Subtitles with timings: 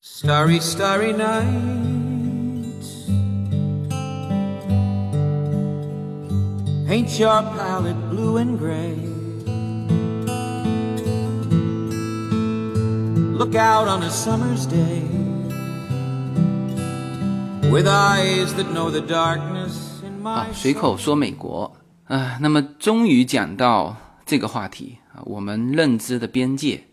[0.00, 1.45] Starry, starry night.
[6.87, 8.95] Paint your palette blue and gray.
[13.37, 15.01] Look out on a summer's day
[17.71, 23.95] with eyes that know the darkness in 啊 my，随口说美国啊、那么终于讲到
[24.25, 26.83] 这个话题啊，我们认知的边界。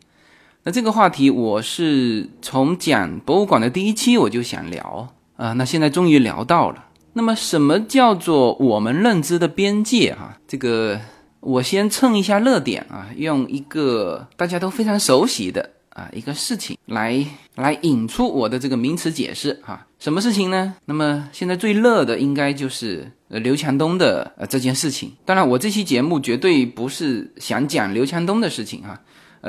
[0.64, 6.84] 那这个话题我是从讲博物馆的第一期我就想聊啊、那现在终于聊到了。
[7.12, 10.36] 那么什么叫做我们认知的边界啊？
[10.48, 11.00] 这个
[11.38, 20.74] 我先蹭一下热点啊，用一个大家都非常熟悉的啊一个事情来来引出我的这个名词解释哈、什么事情呢？
[20.86, 25.12] 那么现在最热的应该就是呃刘强东的呃这件事情。
[25.24, 29.00] 当然，我这期节目绝对不是想讲刘强东的事情哈、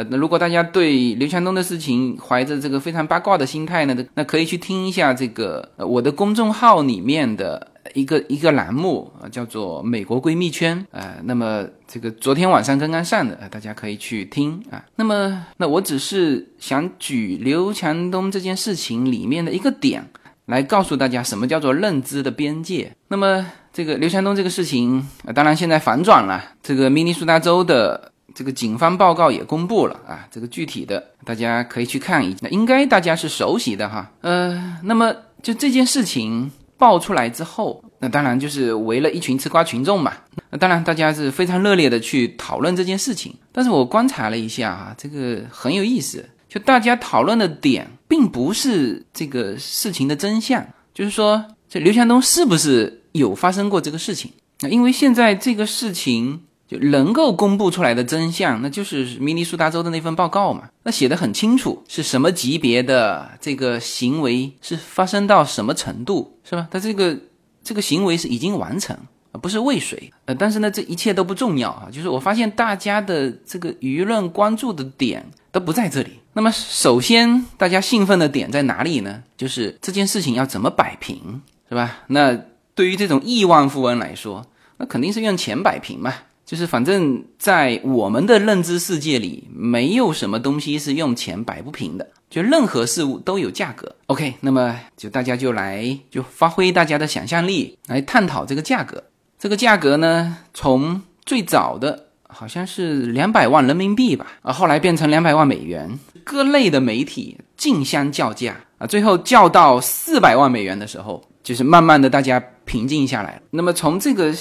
[0.09, 14.83] 那如果大家对刘强东的事情怀着这个非常八卦的心态呢，那可以去听一下这个、我的公众号里面的一个一个栏目啊、叫做“美国闺蜜圈”呃，那么这个昨天晚上刚刚上的，大家可以去听啊。
[14.95, 20.07] 那么，那我只是想举刘强东这件事情里面的一个点。
[20.45, 22.91] 来告诉大家什么叫做认知的边界。
[23.09, 26.43] 那么这个刘强东这个事情，啊，当然现在反转了。
[26.63, 34.09] 这个明尼苏达州的这个警方报告也公布了啊，这个具体的大家可以去看一，那应该大家是熟悉的哈。
[34.21, 40.13] 呃，那么就这件事情爆出来之后，那当然就是围了一群吃瓜群众嘛。
[40.51, 43.35] 那当然大家是非常热烈的去讨论这件事情。
[43.51, 46.23] 但是我观察了一下哈，这个很有意思。
[46.47, 54.31] 就大家讨论的点，并不是这个事情的真相，就是说，这刘强东是不是有发生过这个事情？
[54.61, 66.67] 那因为现在这个事情就能够公布出来的真相，那就是明尼苏达州的那份报告嘛，那写的很清楚，是什么级别的这个行为是发生到什么程度，是吧？
[66.69, 67.17] 他这个
[67.63, 68.95] 这个行为是已经完成。
[69.31, 71.87] 而不是未遂，呃，但是呢，这一切都不重要啊。
[71.91, 76.19] 就是我发现大家的这个舆论关注的点都不在这里。
[76.33, 79.21] 那么，首先大家兴奋的点在哪里呢？
[79.37, 81.39] 就是这件事情要怎么摆平，
[81.69, 81.99] 是吧？
[82.07, 82.35] 那
[82.73, 84.43] 对于这种亿万富翁来说，
[84.77, 86.11] 那肯定是用钱摆平嘛。
[86.49, 92.07] 就是反正在我们的认知世界里，没有什么东西是用钱摆不平的。
[92.27, 93.95] 就任何事物都有价格。
[94.07, 99.03] OK，那么就大家就来就发挥大家的想象力来探讨这个价格。
[99.37, 113.39] 这个价格呢，从最早的好像是两百万人民币吧，啊，后来变成两百万美元，各类的媒体竞相叫价啊，最后叫到四百万美元的时候，就是慢慢的大家平静下来。
[113.51, 114.33] 那么从这个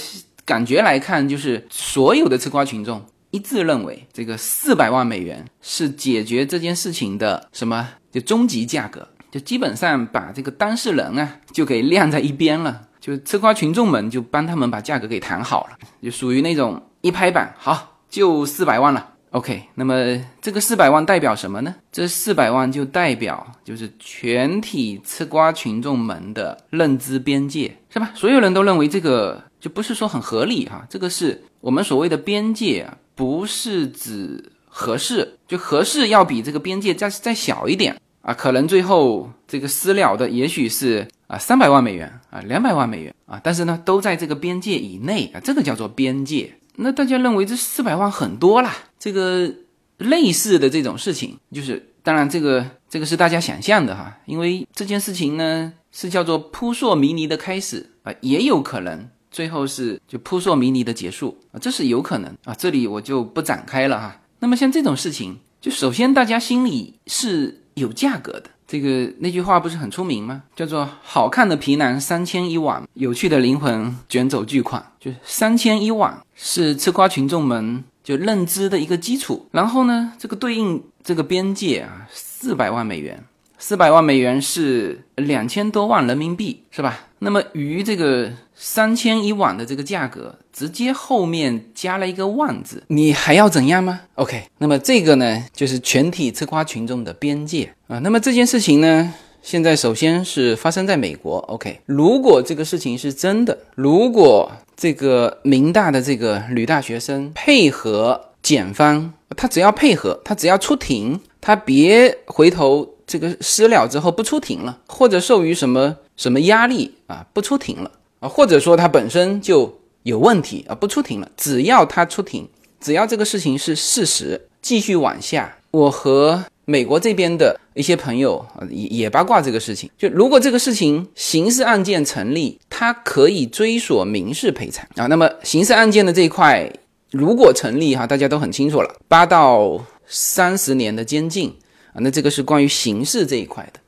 [0.48, 12.84] 感觉来看，就是所有的吃瓜群众一致认为，这个四百万美元是解决这件事情的什么就终极价格，就基本上把这个当事人啊就给晾在一边了。
[12.98, 19.14] 就吃瓜群众们就帮他们把价格给谈好了，就属于那种一拍板，好，就四百万了。
[19.31, 19.94] OK，那么
[20.41, 21.75] 这个四百万代表什么呢？
[21.92, 28.10] 这四百万就代表就是全体吃瓜群众们的认知边界，是吧？
[28.14, 41.06] 所有人都认为这个就不是说很合理哈，这个是我们所谓的边界啊，不是指合适，就合适要比这个边界再再小一点啊，可能最后这个私了的也许是。
[41.28, 46.50] 啊，三百万美元啊，两百万美元啊，但是呢，都在这个边界以内啊，这个叫做边界。
[46.76, 49.52] 那大家认为这四百万很多啦，这个
[49.98, 64.20] 类似的这种事情，就是当然这个这个是大家想象的哈，因为这件事情呢是叫做扑朔迷离的开始啊，也有可能最后是就扑朔迷离的结束啊，这是有可能啊，这里我就不展开了哈。
[64.38, 68.44] 那么像这种事情，就首先大家心里是有价格的。
[68.66, 70.42] 这个那句话不是很出名吗？
[70.54, 74.92] 叫做“好看的皮囊三千一碗，有趣的灵魂卷走巨款”。
[75.00, 79.48] 就三千一碗是吃瓜群众们就认知的一个基础。
[79.52, 83.24] 然后呢，这个对应这个边界啊，四百万美元，
[83.58, 87.08] 四百万美元是两千多万人民币，是吧？
[87.19, 97.99] 那么于这个三千一碗的这个价格，直接后面加了一个万字，你还要怎样吗？OK，那么这个呢，就是全体吃瓜群众的边界啊。
[97.99, 99.12] 那么这件事情呢，
[99.43, 101.38] 现在首先是发生在美国。
[101.49, 117.90] OK，如果这个事情是真的，如果这个明大的这个女大学生配合检方，他只要配合，他只要出庭，他别回头这个私了之后不出庭了，或者受于什么什么压力啊不出庭了
[118.20, 122.46] 啊，或者说他本身就有问题啊不出庭了，只要他出庭，
[122.81, 129.90] 只要这个事情是事实，继续往下，我和美国这边的一些朋友，也也八卦这个事情。
[129.96, 135.06] 就如果这个事情刑事案件成立，他可以追索民事赔偿啊。
[135.06, 136.70] 那么刑事案件的这一块
[137.10, 141.56] 如果成立哈，大家都很清楚了，八到三十年的监禁
[142.02, 143.80] 那这个是关于刑事这一块的。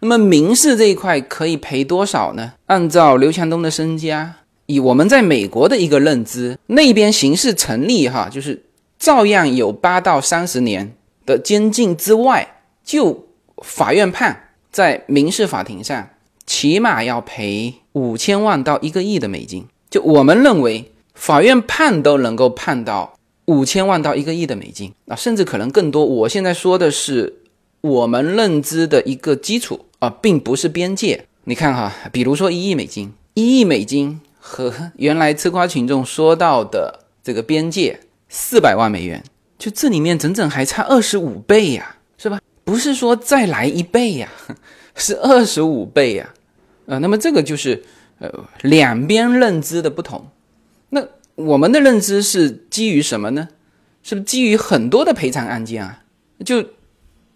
[0.00, 2.52] 那么民事这一块可以赔多少呢？
[2.66, 4.36] 按照刘强东的身家，
[4.66, 8.62] 以我们在美国的一个认知，那边刑事成立哈，就是
[8.98, 10.92] 照样有八到三十年
[11.24, 13.26] 的监禁之外，就
[13.64, 16.10] 法院判在民事法庭上，
[16.44, 19.64] 起码要赔五千万到一个亿的美金。
[19.88, 23.16] 就我们认为，法院判都能够判到
[23.46, 26.04] 五千万到一个亿的美金啊，甚至可能更多。
[26.04, 27.34] 我现在说的是
[27.86, 29.86] 我们认知的一个基础。
[29.98, 31.24] 啊，并不是边界。
[31.44, 37.98] 你看哈，比如说一亿美金，一亿美金和原来吃瓜群众说到的这个边界
[38.28, 39.24] 四百万美元，
[39.58, 42.38] 就这里面整整还差二十五倍呀，是吧？
[42.62, 44.28] 不是说再来一倍呀，
[44.94, 46.34] 是二十五倍呀。
[46.84, 47.82] 啊，那么这个就是
[48.18, 48.30] 呃
[48.60, 50.28] 两边认知的不同。
[50.90, 51.02] 那
[51.36, 53.48] 我们的认知是基于什么呢？
[54.02, 56.02] 是不是基于很多的赔偿案件啊？
[56.44, 56.62] 就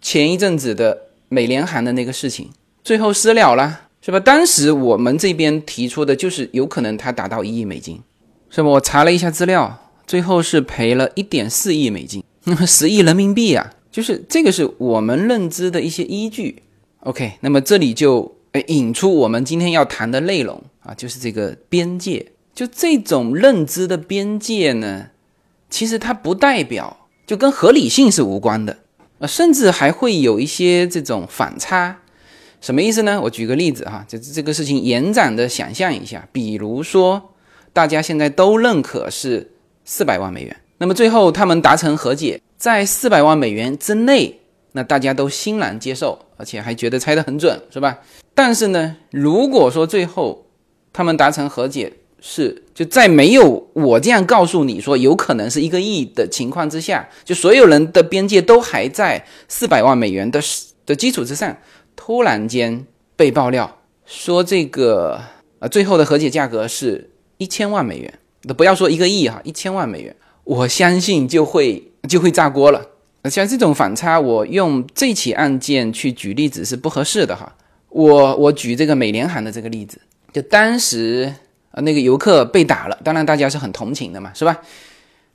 [0.01, 1.03] 前一阵子的。
[1.33, 2.49] 美联航的那个事情
[2.83, 4.19] 最后私了了，是吧？
[4.19, 8.01] 当时我们这边提出的就是有可能它达到一亿美金，
[8.49, 8.67] 是吧？
[8.67, 16.63] 我查了一下资料，最后是赔了一点四亿美金，那 么十亿人民币啊，就是这个是我们认知的一些依据。
[17.03, 18.35] OK，那么这里就
[18.67, 25.11] 引出我们今天要谈的内容啊，就是这个边界，就这种认知的边界呢，
[25.69, 28.79] 其实它不代表就跟合理性是无关的。
[29.21, 31.95] 啊，甚至还会有一些这种反差，
[32.59, 33.21] 什么意思呢？
[33.21, 37.33] 我举个例子哈，就这个事情延展的想象一下，比如说
[37.71, 39.51] 大家现在都认可是
[39.85, 44.39] 四百万美元，那么最后他们达成和解，在四百万美元之内，
[44.71, 47.99] 那大家都欣然接受，而且还觉得猜得很准，是吧？
[48.33, 50.47] 但是呢，如果说最后
[50.91, 60.39] 他们达成和解，是，就在没有我这样告诉你说有可能是一个亿的情况之下，就所有人的边界都还在四百万美元的
[60.85, 61.57] 的基础之上，
[61.95, 62.85] 突然间
[63.15, 65.19] 被爆料说这个
[65.57, 67.09] 呃最后的和解价格是
[67.39, 72.85] 一千万美元，都不要说一个亿哈，一千万美元，我相信就会就会炸锅了。
[73.31, 77.55] 像这种反差，我用这起案件去举例子是不合适的哈。
[77.89, 79.99] 我我举这个美联航的这个例子，
[80.31, 81.33] 就当时。
[81.71, 84.59] 啊，那个游客被打了，当然大家是很同情的嘛，是吧？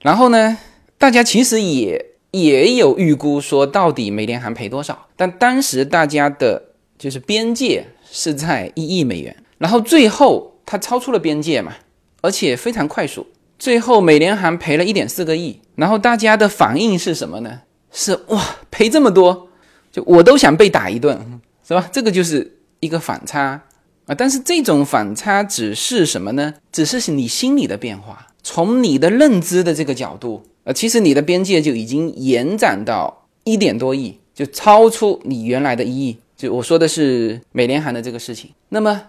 [0.03, 0.59] 然后呢，
[0.99, 6.63] 大家其实也也有预估说到底美联航赔多少，但当时大家的
[6.99, 11.73] 就是边界是在一亿美元，然后最后它超出了边界嘛，
[12.21, 13.27] 而且非常快速，
[13.59, 17.61] 最后美联航赔了一点四个亿，然后大家的反应是什么呢？
[17.91, 19.49] 是哇，赔这么多，
[19.91, 21.89] 就我都想被打一顿，是吧？
[21.91, 23.63] 这个就是一个反差。
[24.07, 26.55] 啊，但是这种反差只是什么呢？
[26.71, 36.17] 只是你心理的变化，从你的认知的这个角度，呃，其实你的边界就已经延展到一点多亿，就超出你原来的一亿。
[36.37, 38.51] 就我说的是美联航的这个事情。
[38.69, 39.03] 那么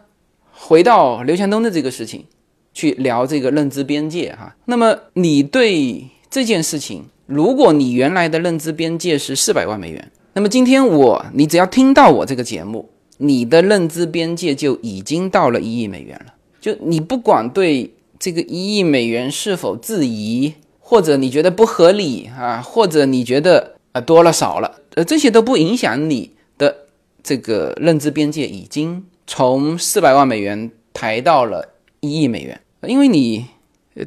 [0.51, 2.25] 回到刘强东的这个事情，
[2.73, 4.55] 去聊这个认知边界哈。
[4.65, 12.89] 那么你对这件事情，如果你原来的认知边界是四百万美元，那么今天我你只要听到我这个节目。
[13.17, 16.33] 你的认知边界就已经到了一亿美元了。
[16.59, 26.75] 就你不管对这个一亿美元是否质疑，或者你觉得不合理啊，或者你觉得啊多了少了，呃，这些都不影响你的
[27.21, 33.45] 这个认知边界已经从四百万美元抬到了一亿美元，因为你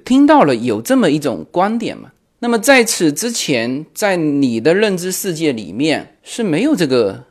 [0.04, 2.12] 听到了有这么一种观点嘛。
[2.40, 7.25] 那么在此之前，在你的认知世界里面是没有这个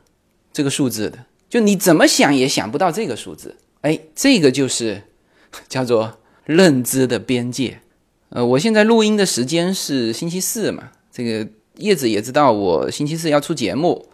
[0.52, 1.18] 这个数字的。
[1.50, 5.02] 就你怎么想也想不到这个数字，哎，这个就是
[5.68, 7.80] 叫做认知的边界。
[8.28, 14.06] 呃，我现在录音的时间是星期四嘛，这个叶子也知道我星期四要出节目，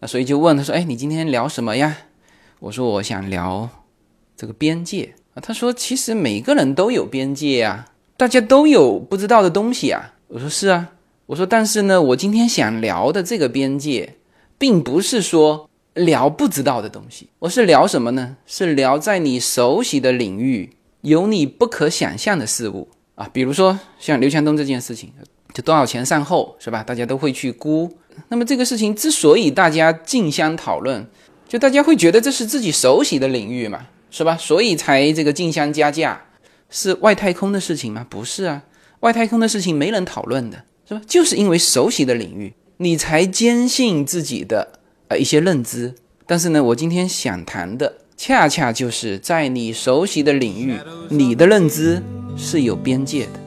[0.00, 1.96] 那所以就问他说：“哎，你今天聊什么呀？”
[2.60, 3.70] 我说：“我想聊
[4.36, 7.86] 这个边界啊。”他说：“其实每个人都有边界啊，
[8.18, 10.92] 大家都有不知道的东西啊。”我说：“是啊。”
[11.24, 14.16] 我说：“但是呢，我今天想聊的这个边界，
[14.58, 18.36] 并不是说。”聊不知道的东西，我是聊什么呢？
[18.46, 25.10] 是聊在你熟悉的领域有你不可想象的事物啊，比如说像刘强东这件事情，
[25.54, 26.82] 就多少钱善后是吧？
[26.82, 27.90] 大家都会去估。
[28.28, 31.06] 那么这个事情之所以大家竞相讨论，
[31.48, 34.36] 就大家会觉得这是自己熟悉的领域嘛，是吧？
[34.36, 36.22] 所以才这个竞相加价。
[36.68, 38.04] 是外太空的事情吗？
[38.10, 38.62] 不是啊，
[39.00, 41.00] 外太空的事情没人讨论的是吧？
[41.06, 42.52] 就是因为熟悉的领域。
[42.78, 44.75] 你才坚信自己的
[45.08, 45.94] 呃一些认知。
[46.26, 50.76] 但是呢，我今天想谈的，恰恰就是在你熟悉的领域，
[51.08, 52.02] 你的认知
[52.36, 53.40] 是有边界的。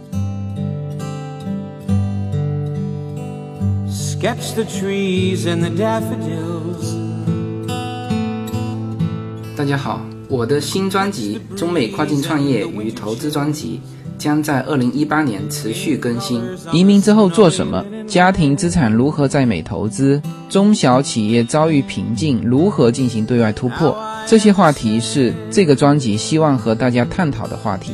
[3.89, 6.95] Sketch the trees and the daffodils.
[9.55, 13.81] 大家好，我的新专辑《中美跨境创业与投资专辑》
[14.19, 16.43] 将在二零一八年持续更新。
[16.71, 17.83] 移民之后做什么？
[18.05, 20.21] 家庭资产如何在美投资？
[20.49, 23.97] 中小企业遭遇瓶颈，如何进行对外突破？
[24.27, 27.93] 这些话题是这个专辑希望和大家探讨的话题。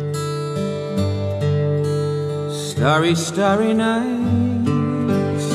[2.81, 5.45] Starry, starry nights.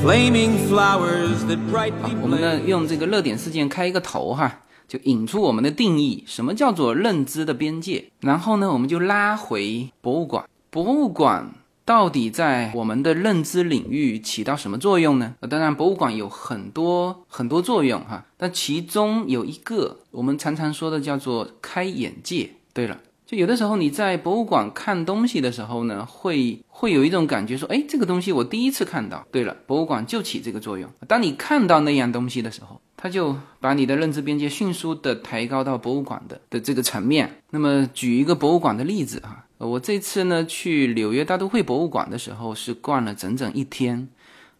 [0.00, 8.06] Flaming flowers that brightly，我们呢.用这个热点事件开一个头哈，就引出我们的定义，什么叫做认知的边界？
[8.20, 11.52] 然后呢，我们就拉回博物馆，博物馆
[11.84, 15.34] 到底在我们的认知领域起到什么作用呢？
[15.40, 22.52] 呃当然，博物馆有很多很多作用哈，但其中有一个我们常常说的叫做开眼界。
[22.72, 22.98] 对了。
[23.24, 29.26] 就有的时候你在博物馆看东西的时候呢，会会有一种感觉说，哎，这个东西我第一次看到。
[29.30, 30.90] 对了，博物馆就起这个作用。
[31.08, 37.40] 当你看到那样东西的时候，它就把你的认知边界迅速的抬高到博物馆的的这个层面。
[37.50, 44.08] 那么举一个博物馆的例子啊，我这次呢去纽约大都会博物馆的时候是逛了整整一天，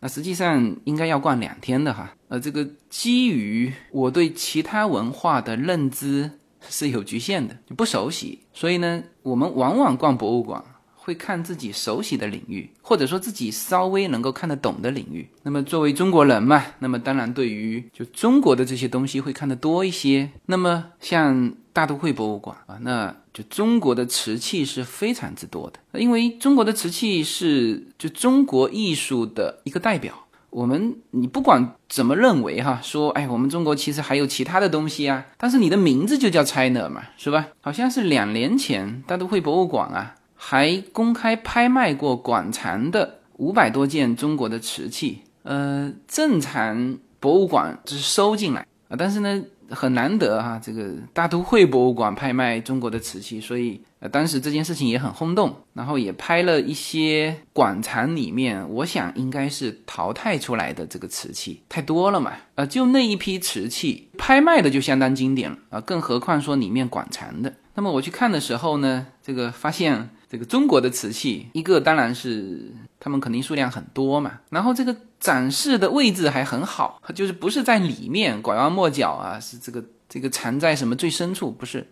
[0.00, 2.14] 那实际上应该要逛两天的哈。
[2.28, 6.31] 呃，这个基于我对其他文化的认知。
[6.69, 10.62] 是有局限的，就不熟悉，所以呢，我们往往逛博物馆
[10.95, 15.28] 会看自己熟悉的领域，或者说自己稍微能够看得懂的领域。
[15.42, 20.31] 那么作为中国人嘛，那么当然对于就中国的这些东西会看得多一些。
[20.47, 30.14] 那么像大都会博物馆啊，那就中国的瓷器是非常之多的，因为中国的瓷器是就中国艺术的一个代表。
[30.53, 37.49] 我们你不管怎么认为哈，说哎，我们中国其实还有其他的东西啊，但是你的名字就叫 China 嘛，是吧？
[37.63, 45.23] 好像是两年前大都会博物馆啊，还公开拍卖过馆藏的五百多件中国的瓷器。
[45.43, 53.81] 呃，正常博物馆只是收进来啊，但是呢很难得哈，这个大都会博物馆拍卖中国的瓷器，所以。
[54.02, 67.55] 呃，当时这件事情也很轰动，然后也拍了一些馆藏里面，我想应该是淘汰出来的这个瓷器太多了嘛，呃，就那一批瓷器拍卖的就相当经典了啊，更何况说里面馆藏的。
[67.76, 81.87] 那么我去看的时候呢，这个发现这个中国的瓷器，一个当然是他们肯定数量很多嘛，然后这个展示的位置还很好，就是不是在里面拐弯抹角啊，是这个这个藏在什么最深处，不是。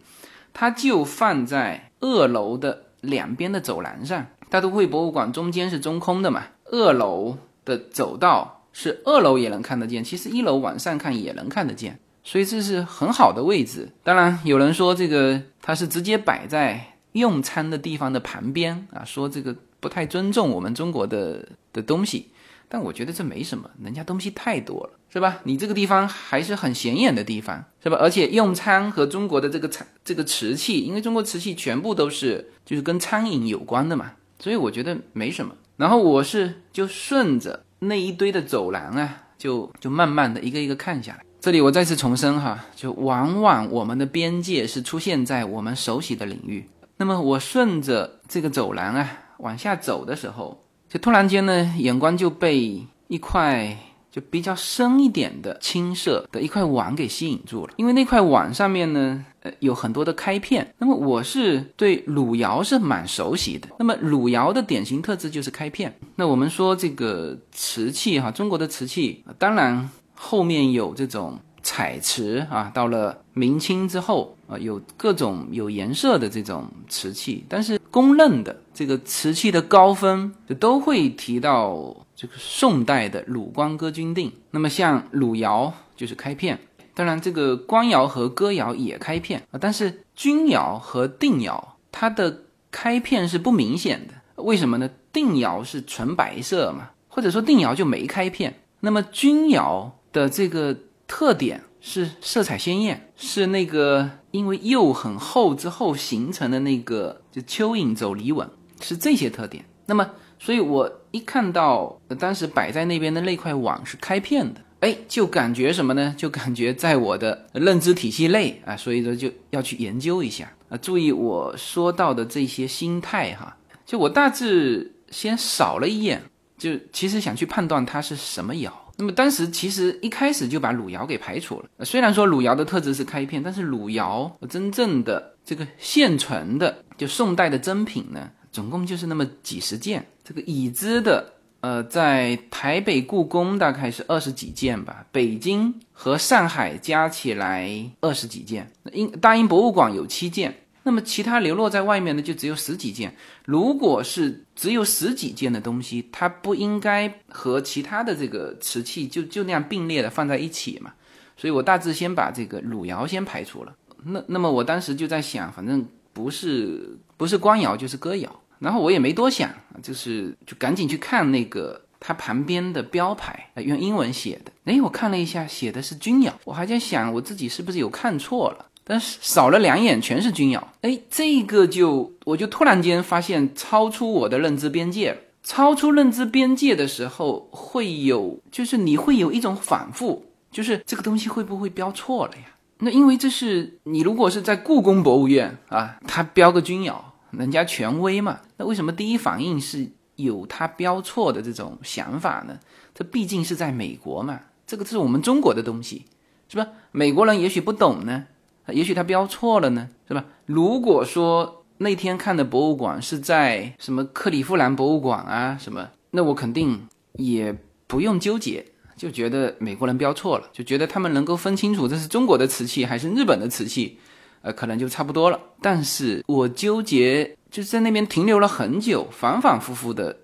[0.52, 4.26] 它就放在二楼的两边的走廊上。
[4.48, 13.88] 大都会博物馆中间是中空的嘛，二楼的走道是二楼也能看得见，其实一楼往上看也能看得见，所以这是很好的位置。
[14.02, 22.32] 当然，有人说这个它是直接摆在用餐的地方的旁边啊，说这个不太尊重我们中国的的东西。
[22.72, 25.40] 但我觉得这没什么，人家东西太多了，是吧？
[25.42, 27.98] 你这个地方还是很显眼的地方，是吧？
[28.00, 35.52] 而且用餐和中国的这个餐这个瓷器，因为中国瓷器全部都是就是跟餐饮有关的嘛，所以我觉得没什么。
[35.76, 41.24] 然后我是就顺着那一堆的走廊啊，就就慢慢的一个一个看下来。
[41.40, 46.64] 这里我再次重申哈，就往往我们的边界是出现在我们熟悉的领域。
[46.98, 50.62] 那么我顺着这个走廊啊往下走的时候。
[50.90, 53.78] 就突然间呢，眼光就被一块
[54.10, 57.72] 就比较深一点的青色的一块碗给吸引住了。
[57.76, 60.74] 因为那块碗上面呢，呃，有很多的开片。
[60.78, 63.68] 那么我是对汝窑是蛮熟悉的。
[63.78, 65.96] 那么汝窑的典型特质就是开片。
[66.16, 78.54] 那我们说这个瓷器哈，中国的瓷器，当然后面有这种彩瓷啊，到了明清之后啊，有各种有颜色的这种瓷器，但是公认的。
[78.72, 84.32] 这个瓷器的高分就都会提到这个宋代的鲁光歌钧定。
[84.52, 86.58] 那么像汝窑就是开片，
[86.94, 89.58] 当然这个官窑和哥窑也开片啊。
[89.60, 94.14] 但是钧窑和定窑它的开片是不明显的。
[94.42, 94.88] 为什么呢？
[95.12, 98.62] 定窑是纯白色嘛，或者说定窑就没开片。
[98.80, 100.74] 那么钧窑的这个
[101.06, 108.48] 特点是色彩鲜艳，是那个因为釉很厚之后形成的那个就蚯蚓走离纹，
[108.80, 109.64] 是这些特点。
[109.86, 110.08] 那么，
[110.38, 116.14] 所以我一看到当时摆在那边的那块碗是开片的，哎，就感觉什么呢？
[116.16, 120.76] 就感觉在我的认知体系内啊，所以说就要去研究一下啊。
[120.76, 126.22] 注意我说到的这些心态哈，就我大致先扫了一眼，
[126.56, 128.72] 就其实想去判断它是什么窑。
[129.00, 131.84] 那么当时其实一开始就把汝窑给排除了。
[131.86, 138.30] 虽然说汝窑的特质是开片，但是汝窑真正的这个现存的就宋代的珍品呢？
[138.52, 150.54] 总共就是那么几十件，这个已知的，呃，在台北故宫大概是二十几件吧，北京和上海加起来二十几件，英大英博物馆有七件，
[150.90, 153.14] 那么其他流落在外面的就只有十几件。
[153.44, 160.92] 如果是只有十几件的东西，它不应该和其他的这个瓷器就就那样并列的放在一起嘛？
[161.36, 163.74] 所以我大致先把这个汝窑先排除了。
[164.04, 165.86] 那那么我当时就在想，反正。
[166.12, 168.28] 不是不是官窑就是哥窑，
[168.58, 169.48] 然后我也没多想，
[169.80, 174.50] 就是就赶紧去看那个它旁边的标牌，用英文写的。
[174.64, 180.72] 哎，我看了一下，写的是钧窑，我还在想我自己是不是有看错了，但是扫了两眼全是军窑。
[180.80, 185.16] 哎，这个就我就突然间发现超出我的认知边界了。
[185.44, 192.42] 超出认知边界的时候，会有就是你会有一种反复，就是这个东西会不会标错了呀？
[192.78, 198.40] 那因为这是你如果是在故宫博物院啊，他标个军窑，人家权威嘛。
[198.56, 202.58] 那为什么第一反应是有他标错的这种想法呢？
[202.92, 206.06] 这毕竟是在美国嘛，这个是我们中国的东西，
[206.48, 206.66] 是吧？
[206.90, 208.24] 美国人也许不懂呢，
[208.68, 210.24] 也许他标错了呢，是吧？
[210.46, 218.64] 如果说那天看的博物馆是在什么克利夫兰博物馆啊什么，那我肯定也不用纠结。
[218.96, 223.98] 就觉得美国人标错了，就觉得他们能够分清楚这是中国的瓷器还是日本的瓷器，
[224.42, 225.40] 呃，可能就差不多了。
[225.62, 230.14] 但是我纠结，就是在那边停留了很久，反反复复的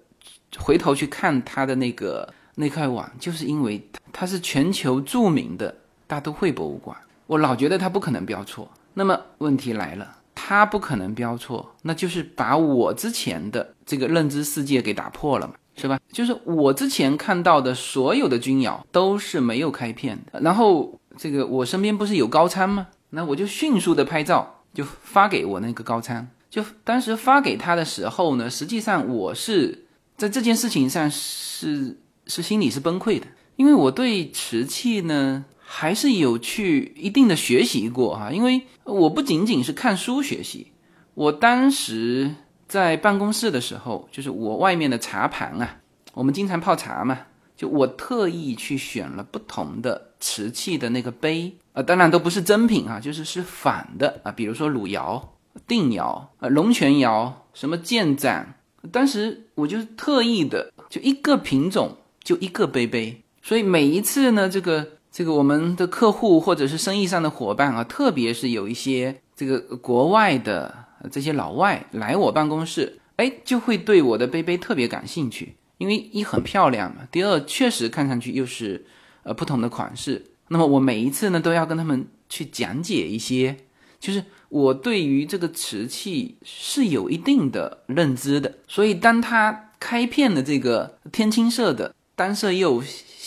[0.58, 5.74] 回头去看他的那个那块碗，就是因为它是全球著名的
[6.06, 6.94] 大都会博物馆，
[7.26, 8.70] 我老觉得它不可能标错。
[8.94, 15.54] 那么问题来了，它不可能标错，那就是把我之前的这个认知世界给打破了嘛。
[15.78, 16.00] 是吧？
[16.10, 20.40] 就是我之前看到的所有的钧窑都是没有开片的。
[20.40, 22.86] 然后这个我身边不是有高参吗？
[23.10, 26.26] 那我就迅速的拍照，就发给我那个高参。
[26.48, 29.84] 就当时发给他的时候呢，实际上我是
[30.16, 38.30] 在这件事情上是是心里是崩溃的，因为我对瓷器呢还是有去一定的学习过哈。
[38.30, 40.72] 因为我不仅仅是看书学习，
[41.14, 42.34] 我当时。
[42.68, 45.76] 在办公室的时候，就是我外面的茶盘啊，
[46.14, 47.16] 我们经常泡茶嘛，
[47.56, 55.36] 就我特意去选了不同的瓷器的那个杯啊，当然都不是真品啊，就是是仿的啊，比如说汝窑、
[55.68, 58.58] 定窑啊、龙泉窑、什么建盏，
[58.90, 64.84] 当时我就是特意的就一个品种就一个杯杯，所以每一次呢，这个
[65.16, 70.84] 这个我们的客户或者是生意上的伙伴啊，特别是有一些这个国外的。
[71.10, 78.84] 这些老外来我办公室，哎，就会对我的杯杯特别感兴趣，因为一很漂亮嘛，第二确实看上去又是
[79.22, 80.24] 呃不同的款式。
[80.48, 83.56] 那么我每一次呢都要跟他们去讲解一些，
[84.00, 88.52] 就是我对于这个瓷器是有一定的认知的。
[88.66, 92.82] 所以当他开片的这个天青色的单色釉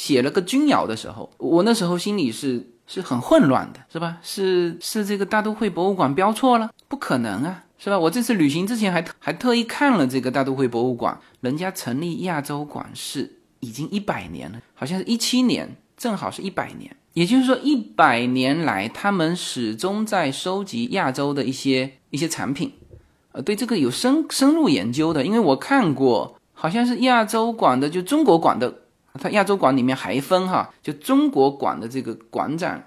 [0.10, 2.66] 写了个钧窑的时候，我那时候心里是。
[2.92, 4.18] 是很混乱的，是吧？
[4.24, 6.72] 是是这个大都会博物馆标错了？
[6.88, 8.00] 不可能啊，是吧？
[8.00, 16.90] 我这次旅行之前还还特意看了这个大都会博物馆，人家成立亚洲馆是已经一百年了，好像是一七年，正好是一百年。
[17.14, 22.74] 也就是说，一百年来他们始终在收集亚洲的一些一些产品，
[23.34, 25.24] 呃，对这个有深深入研究的。
[25.24, 28.74] 因为我看过，好像是亚洲馆的，就中国馆的。
[29.20, 32.82] 它亚洲馆里面还分哈，就中国馆的这个馆长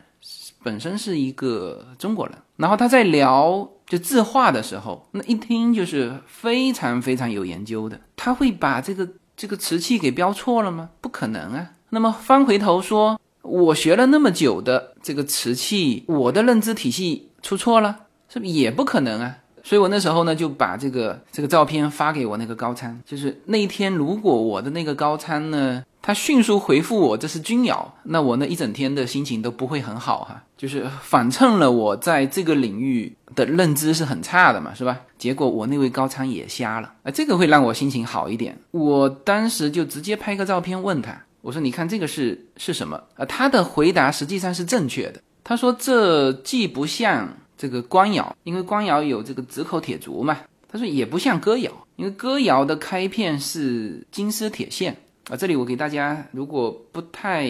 [0.62, 8.00] 本身是一个中国人，然后他在聊就字画的时候，那一听就是非常非常有研究的。
[8.14, 10.90] 他会把这个这个瓷器给标错了吗？
[11.00, 11.72] 不可能啊。
[11.90, 19.38] 那么翻回头说，我学了那么久的这个瓷器，我的认知体系出错了，是不是也不可能啊？
[19.64, 25.84] 所以我那时候呢，就把这个这个照片发给我那个高参，就是那一天如果我的那个高参呢。
[26.02, 34.98] 他迅速回复我这是钧窑，那我那一整天的心情都不会很好哈，就是反衬了我在这个领域的认知是很差的嘛，是吧？
[35.16, 38.58] 结果我那位高仓也瞎了，啊，这个会让我心情好一点。
[38.72, 43.00] 我当时就直接拍个照片问他，我说你看这个是是什么？
[43.14, 45.22] 啊，他的回答实际上是正确的。
[45.44, 50.36] 他说这既不像这个官窑，因为官窑有这个紫口铁足嘛。
[50.68, 54.96] 他说也不像哥窑，因为哥窑的开片是金丝铁线。
[55.28, 57.48] 啊，这里我给大家，如果不太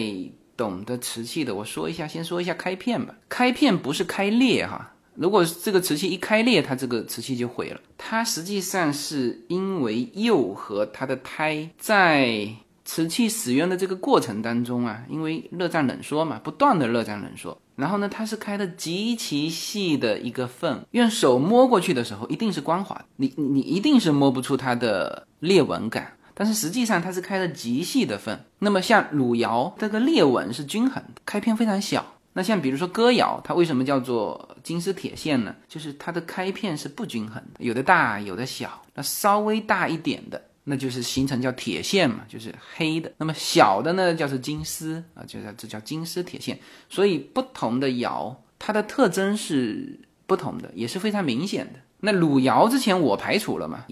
[0.55, 3.15] 懂得瓷器的，我说一下，先说一下开片吧。
[3.27, 7.81] 开片不是开裂哈，如果这个瓷器一开裂，它这个瓷器就毁了。
[7.97, 12.47] 它实际上是因为釉和它的胎在
[12.85, 26.13] 瓷器使用的这个过程当中啊，因为热胀冷缩嘛，不断的热胀冷缩，然后呢，它是开的极其细的一个缝，用手摸过去的时候一定是光滑，你你一定是摸不出它的裂纹感。
[26.33, 32.05] 但是实际上它是开的极细的缝，那么像汝窑这个裂纹是均衡的，开片非常小。
[32.35, 35.55] 那像比如说哥窑，它为什么叫做金丝铁线呢？
[35.67, 38.81] 就是它的开片是不均衡的，有的大，有的小。
[38.95, 43.11] 那稍微大一点的，那就是形成叫铁线嘛，就是黑的。
[43.17, 46.59] 那么小的呢，叫做金丝啊，就叫这叫金丝铁线。
[46.89, 51.79] 所以不同的窑，它的特征是不同的，也是非常明显的。
[52.05, 53.85] 那汝窑之前我排除了嘛，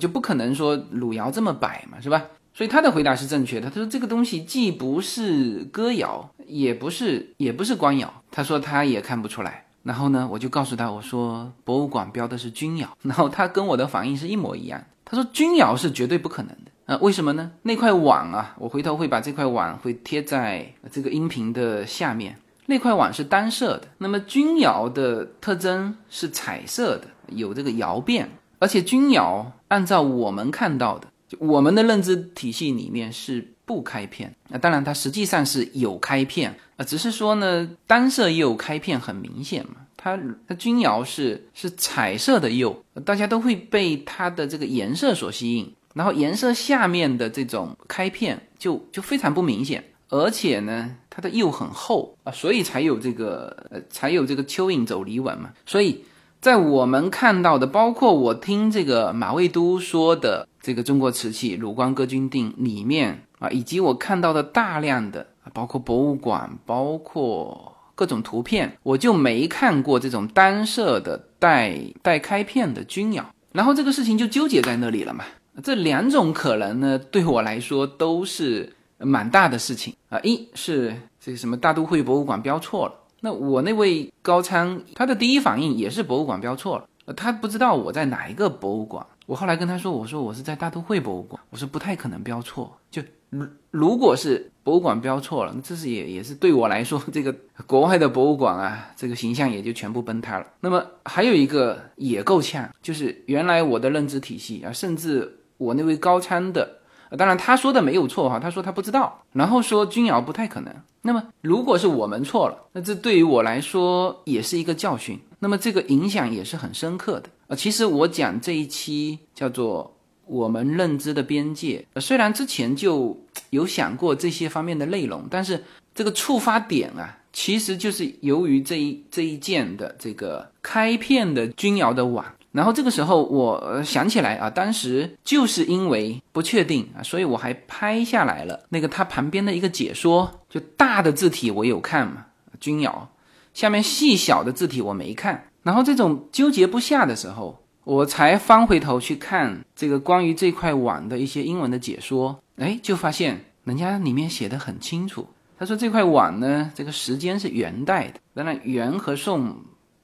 [0.00, 2.24] 就不可能说汝窑这么摆嘛，是吧？
[2.52, 3.70] 所以他的回答是正确的。
[3.70, 8.12] 他说这个东西既不是歌窑，也不是也不是官窑。
[8.32, 9.64] 他说他也看不出来。
[9.84, 12.96] 然后呢，我就告诉他，我说博物馆标的是钧窑。
[13.02, 14.84] 然后他跟我的反应是一模一样。
[15.04, 16.72] 他说钧窑是绝对不可能的。
[16.86, 17.52] 呃，为什么呢？
[17.62, 22.36] 那块碗啊，我回头会把这块碗会贴在这个音频的下面。
[22.72, 23.88] 那块碗是单色的。
[23.98, 27.06] 那么钧窑的特征是彩色的。
[27.34, 34.30] 有这个窑变，而且钧窑按照我们看到的，就我们的认知体系里面是不开片。
[34.48, 39.76] 那当然，它实际上是有开片啊，只是说呢，单色釉开片很明显嘛。
[39.96, 56.04] 它它钧窑是是彩色的釉，大家都会被它的这个颜色所吸引，然后颜色下面的这种开片就就非常不明显，而且呢，它的釉很厚啊，所以才有这个呃才有这个蚯蚓走离纹嘛，所以。
[56.42, 73.24] 在我们看到的，包括我听这个马未都说的这个中国瓷器鲁光歌君定里面啊，以及我看到的大量的包括博物馆，包括各种图片，我就没看过这种单色的带带开片的钧窑。
[73.52, 75.24] 然后这个事情就纠结在那里了嘛。
[75.62, 80.18] 这两种可能呢，对我来说都是蛮大的事情啊。
[80.22, 82.94] 一是这个什么大都会博物馆标错了。
[83.20, 89.06] 那我那位高仓，他的第一反应也是博物馆标错了，他不知道我在哪一个博物馆。
[89.26, 92.76] 我后来跟他说，我说我是在大都会博物馆，我说不太可能标错。
[92.90, 97.32] 就如如果是博物馆标错了，那这是也也是对我来说，这个
[97.64, 100.46] 国外的博物馆啊，这个形象也就全部崩塌了。
[100.58, 106.81] 那么还有一个也够呛，就是原来我的认知体系啊，甚至我那位高仓的。
[107.16, 110.74] 当然，他说的没有错哈，他说他不知道，然后说钧窑不太可能。
[111.02, 115.18] 那么，如果是我们错了，那这对于我来说也是一个教训。
[115.40, 117.56] 那么，这个影响也是很深刻的啊。
[117.56, 119.94] 其实我讲这一期叫做
[120.26, 123.18] 我们认知的边界，呃虽然之前就
[123.50, 125.62] 有想过这些方面的内容，但是
[125.94, 132.24] 这个触发点啊，其实就是由于这一这一件的这个开片的钧窑的碗。
[132.52, 142.26] 然后这个时候，我想起来啊，当时就是因为不确定啊，所以我还拍下来了那个它旁边的一个解说，就大的字体我有看嘛，
[142.60, 143.08] 钧窑，
[143.54, 145.48] 下面细小的字体我没看。
[145.62, 155.26] 然后这种纠结不下的时候，我才翻回头去看这个关于这块碗的一些英文的解说，哎，就发现人家里面写的很清楚，
[155.58, 159.56] 他说这块碗呢，这个时间是元代的，当然元和宋。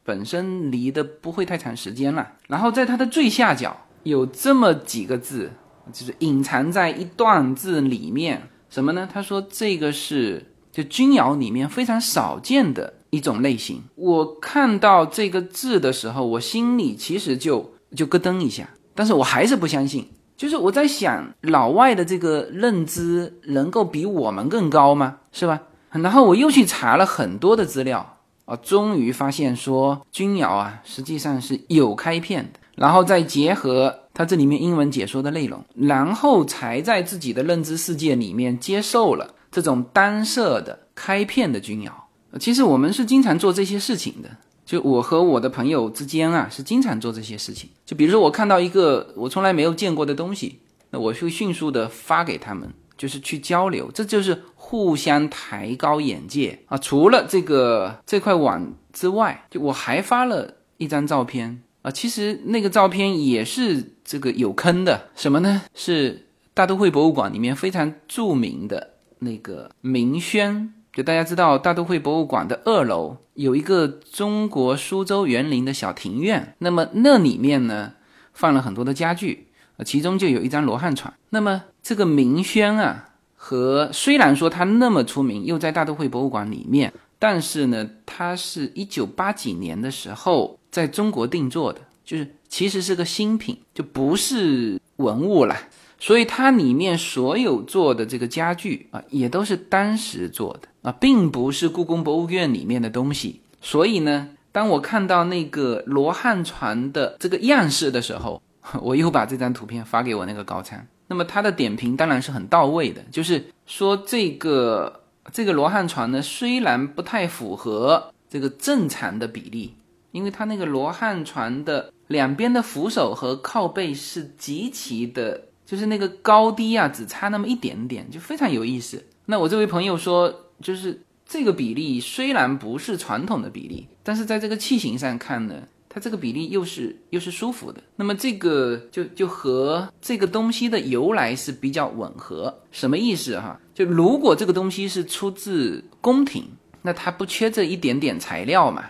[0.08, 5.50] 本身离的不会太长时间了，然后在它的最下角有这么几个字，
[5.92, 9.06] 就是隐藏在一段字里面，什么呢？
[9.12, 13.82] 他说这个是就钧窑里面非常少见的一种类型。
[13.96, 20.08] 我看到这个字的时候，我心里其实就就咯噔一下，但是我还是不相信。
[20.38, 25.18] 就是我在想，老外的这个认知能够比我们更高吗？
[25.32, 25.60] 是吧？
[25.90, 28.14] 然后我又去查了很多的资料。
[28.48, 42.08] 啊，终于发现说钧窑啊，实际上是有开片的，然后再结合它这里面英文解说的内容，然后才在自己的认知世界里面接受了这种单色的开片的钧窑。
[42.40, 44.30] 其实我们是经常做这些事情的，
[44.64, 47.68] 就我和我的朋友之间啊，是经常做这些事情。
[47.84, 50.58] 就比如说我看到一个我从来没有见过的东西，
[50.90, 52.72] 那我会迅速的发给他们。
[52.98, 56.76] 就是去交流，这就是互相抬高眼界啊。
[56.76, 65.62] 除了这个这块网之外，就我还发了一张照片啊，其实那个照片也是这个有坑的，什么呢？
[65.74, 70.74] 是大都会博物馆里面非常著名的那个明轩。
[70.92, 77.92] 就大家知道，大都会博物馆的二楼有一个中国苏州园林的小庭院，那么那里面呢
[78.32, 79.46] 放了很多的家具，
[79.84, 81.14] 其中就有一张罗汉床。
[81.30, 95.56] 那么这个明轩啊，和虽然说它那么出名，又在大都会博物馆里面，但是呢，它是一九八几年的时候在中国定做的，就是其实是个新品，就不是文物了。
[95.98, 103.40] 所以它里面所有做的这个家具啊，也都是当时做的啊，并不是故宫博物院里面的东西。
[103.62, 108.42] 所以呢，当我看到那个罗汉船的这个样式的时候，
[108.82, 110.86] 我又把这张图片发给我那个高参。
[111.08, 119.74] 那么他的点评当然是很到位的，就是说这个这个罗汉船呢，虽然不太符合这个正常的比例，
[120.12, 125.46] 因为它那个罗汉船的两边的扶手和靠背是极其的。
[125.68, 129.04] 就是那个高低啊，只差那么一点点，就非常有意思。
[129.26, 135.56] 那我这位朋友说，就是这个比例虽然不是传统的比例，但是在这个器型上看呢，
[135.88, 137.82] 它这个比例又是又是舒服的。
[137.96, 142.62] 那么这个就就和这个东西的由来是比较吻合。
[142.70, 143.58] 什么意思哈？
[143.74, 146.44] 就如果这个东西是出自宫廷，
[146.82, 148.84] 那它不缺这一点点材料嘛。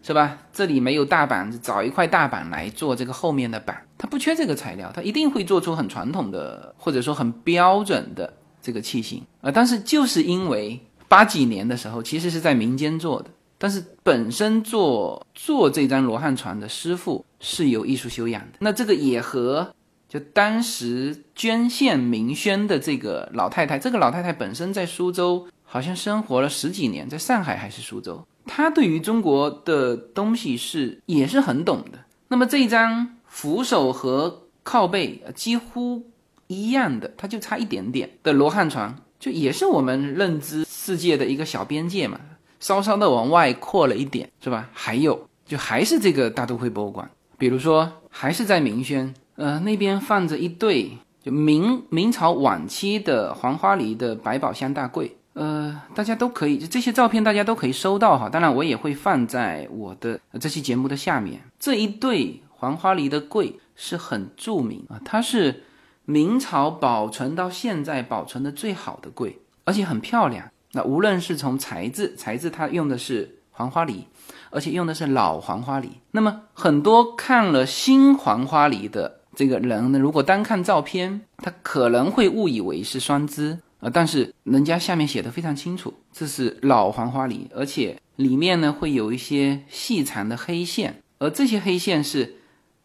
[0.00, 0.38] 是吧？
[0.52, 8.32] 这里没有大板子，找一块大板来做这个后面的板，它不缺这个材料，它一定会做出很传统的或者说很标准的
[8.62, 9.50] 这个器型啊。
[9.50, 13.28] 但是就是因为八几年的时候，其实是在民间做的，
[13.58, 19.74] 但是本身做做这张罗汉船的师傅是有艺术修养的，那这个也和
[20.08, 28.24] 就当时捐献明轩的这个老太太，这个老太太本身在苏州好像生活了十几年，在上海还是苏州。
[28.46, 31.98] 她对于中国的东西是也是很懂的。
[32.28, 36.06] 那么这张扶手和靠背几乎
[36.46, 42.18] 一样的，它就差一点点的罗汉船，就也是我们认知世界的一个小边界嘛，
[42.60, 44.68] 稍稍的往外扩了一点，是吧？
[44.72, 50.90] 还有就还是这个大都会博物馆，比如说还是在明轩，呃，那边放着一对
[51.22, 55.14] 就明明朝晚期的黄花梨的百宝箱大柜。
[55.34, 58.28] 呃，大家都可以，这些照片大家都可以收到哈。
[58.28, 61.40] 当然，我也会放在我的这期节目的下面。
[61.60, 65.62] 这一对黄花梨的柜是很著名啊，它是
[66.04, 70.50] 明朝保存到现在保存的最好的柜，而且很漂亮。
[70.72, 74.04] 那无论是从材质，材质它用的是黄花梨，
[74.50, 75.90] 而且用的是老黄花梨。
[76.10, 83.58] 那么很多看了新黄花梨的这个人呢，如果单看照片，他可能会误以为是双枝。
[83.80, 92.38] 啊，但是人家下面写的非常清楚，这是老黄花梨，而且里面呢会有一些细长的黑线，而这些黑线是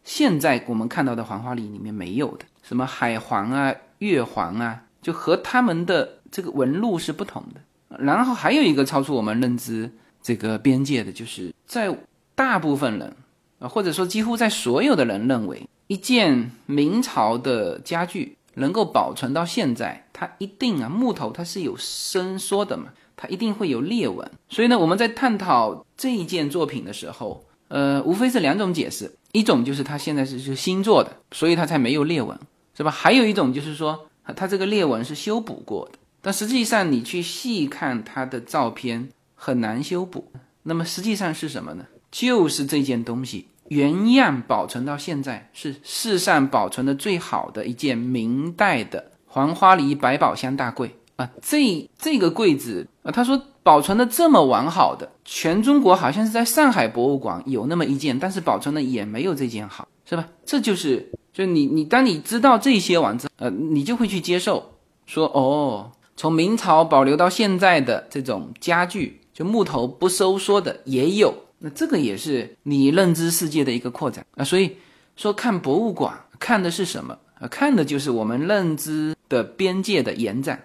[0.04, 7.60] 现在我们看到的黄花梨里面没有的，什么海黄啊、月黄啊，就和他们的这个纹路是不同的。
[7.98, 9.90] 然后还有一个超出我们认知
[10.22, 11.96] 这个边界的，就是在
[12.34, 13.14] 大部分人
[13.58, 18.36] 啊，或者说几乎在所有的人认为，一件明朝的家具。
[18.56, 22.84] 能够保存到现在，它一定啊，木头它是有伸缩的嘛，
[23.16, 24.30] 它一定会有裂纹。
[24.48, 32.38] 所以呢，我们在探讨这一件作品的时候，呃，无非是两种解释：一种就是它现在是是新做的，所以它才没有裂纹，
[32.76, 32.92] 是吧？
[32.92, 35.98] 还有一种就是说，它这个裂纹是修补过的。
[36.24, 40.32] 但实际上，你去细看它的照片，很难修补。
[40.62, 41.84] 那么实际上是什么呢？
[42.10, 43.48] 就是这件东西。
[43.68, 51.30] 原样保存到现在是世上保存的最好的一件明代的黄花梨百宝箱大柜啊！
[51.40, 60.28] 这这个柜子啊，他说保存的这么完好的，全中国好像是在上海博物馆有那么一件，但是保存的也没有这件好，是吧？
[60.44, 64.74] 这就是就你你当你知道这些完之后，呃，你就会去接受
[65.06, 71.34] 说哦，从明朝保留到现在的这种家具，就木头不收缩的也有。
[71.58, 74.76] 那这个也是你认知世界的一个扩展啊，所以
[75.16, 77.48] 说看博物馆看的是什么啊？
[77.48, 80.62] 看的就是我们认知的边界的延展。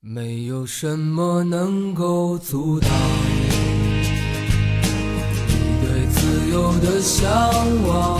[0.00, 2.90] 没有什么能够阻挡
[5.46, 7.30] 你对自由的向
[7.86, 8.19] 往。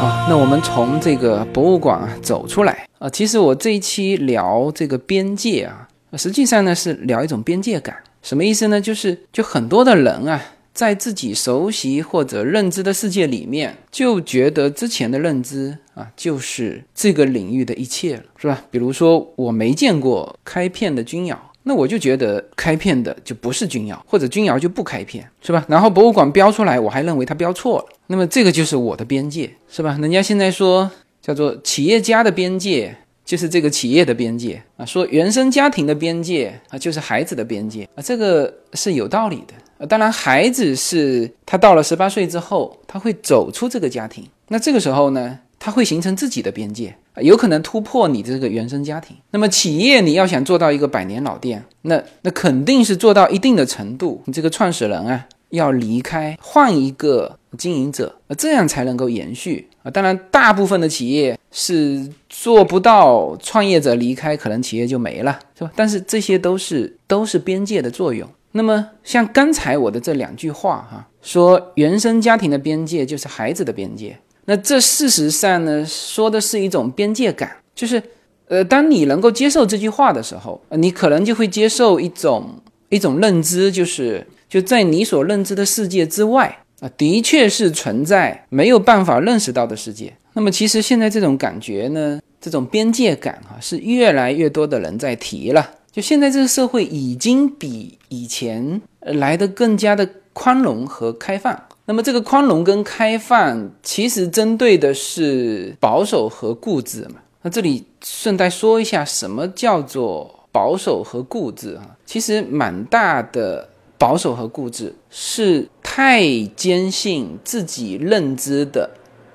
[0.00, 3.10] 好，那我们从这个博物馆啊走出来啊。
[3.10, 5.86] 其实我这一期聊这个边界啊，
[6.16, 7.94] 实际上呢是聊一种边界感。
[8.22, 8.80] 什么意思呢？
[8.80, 18.64] 就是就很多的人啊，在自己熟悉或者认知的世界里面，就觉得之前的认知啊就是这个领域的一切了，是吧？
[18.70, 21.49] 比如说我没见过开片的钧窑。
[21.62, 25.64] 那我就觉得开片的就不是钧窑，或者钧窑就不开片，是吧？
[25.68, 27.86] 然后博物馆标出来，我还认为它标错了。
[28.06, 29.96] 那么这个就是我的边界，是吧？
[30.00, 38.02] 人家现在说叫做企业家的边界，就是这个企业的边界啊；说原生家庭的边界啊，就是孩子的边界啊。
[38.02, 39.86] 这个是有道理的。
[39.86, 46.96] 当然，孩子是他到了十八岁之后，他会走出这个家庭，那这个时候呢，它会形成自己的边界。
[47.22, 49.14] 有可能突破你这个原生家庭。
[49.30, 59.90] 那么企业你要想做到一个百年老店，那那肯定是做到一定的程度，你这个创始人啊要离开，换一个经营者，这样才能够延续啊。
[59.90, 65.70] 当然，大部分的企业是做不到，创业者离开，可能企业就没了，是吧？
[65.76, 68.26] 但是这些都是都是边界的作用。
[68.52, 74.16] 那么像刚才我的这两句话哈，说原生家庭的边界就是孩子的边界。
[74.50, 78.02] 那这事实上呢，说的是一种边界感，就是，
[78.48, 90.12] 呃，当你能够接受这句话的时候，你可能就会接受一种一种认知，就是就在你所认知的世界之外啊，的确是存在没有办法认识到的世界。
[90.32, 95.64] 那么，其实现在这种感觉呢，这种边界感哈，是越来越多的人在提了。
[95.92, 101.56] 就现在这个社会已经比以前来的更加的宽容和开放。
[101.90, 107.16] 那么这个宽容跟开放，其实针对的是保守和固执嘛。
[107.42, 111.96] 那这里顺带说一下，什么叫做保守和固执啊？
[112.06, 116.22] 其实蛮大的保守和固执是太
[116.54, 118.88] 坚信自己认知的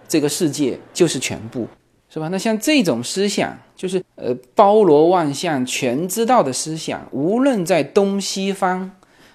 [0.08, 1.68] 这个世界就是全部，
[2.10, 2.30] 是吧？
[2.30, 8.92] 那像这种思想，就是呃包罗万象、全知道的思想，无论在东西方，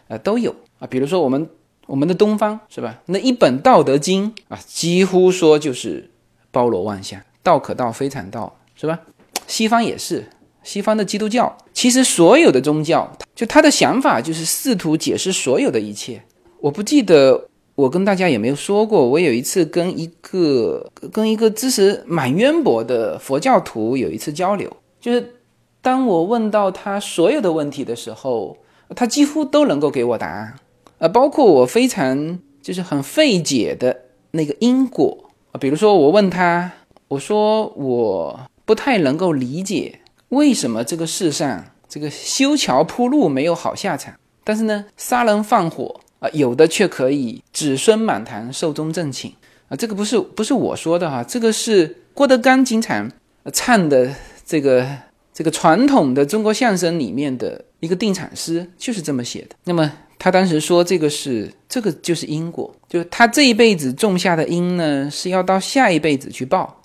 [0.08, 0.86] 呃都有啊。
[0.86, 1.46] 比如说我们。
[1.90, 3.00] 我们的东方是吧？
[3.06, 6.08] 那一本《道德经》啊，几乎说就是
[6.52, 9.00] 包罗万象，道可道非常道，是吧？
[9.48, 10.24] 西方也是，
[10.62, 16.22] 西方的基督教，其实所有的宗教，就他的想法就是试图解释所有的一切。
[16.60, 25.34] 我不记得我跟大家有没有说过，我有一次跟一个跟一个知识蛮渊博的佛教徒有一次交流，就是
[25.82, 28.56] 当我问到他所有的问题的时候，
[28.94, 30.54] 他几乎都能够给我答案。
[31.00, 36.70] 呃，包括我非常就是很费解的那个因果啊，比如说我问他，
[37.08, 49.32] 我说我不太能够理解为什么这个世上这个修桥铺路没有好下场，但是呢杀人放火啊有的却可以子孙满堂寿终正寝。
[49.68, 53.10] 啊，这个不是不是我说的哈，这个是郭德纲经常
[53.52, 54.86] 唱的这个
[55.32, 59.56] 这个传统的中国相声里面的一个定产师，就是这么写的。
[59.64, 59.92] 那么。
[60.22, 66.82] 他当时说：“这个是，这个就是因果，就是他这一辈子种下的因呢，是要到下一辈子去报。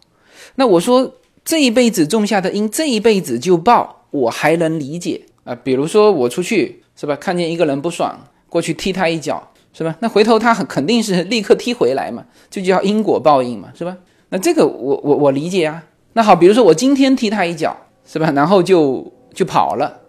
[0.55, 5.53] 那我说这一辈子种下的因，这一辈子就报，我还能理解啊。
[5.53, 9.97] 比如说我出去是吧，看见一个人不爽，过去踢他一脚是吧？
[9.99, 13.97] 那回头他很肯定是立刻踢回来嘛，就叫因果报应嘛，是吧？
[14.29, 15.83] 那这个我我我理解啊。
[16.13, 20.03] 那好，比如说我今天踢他一脚是吧，然后就就跑了。”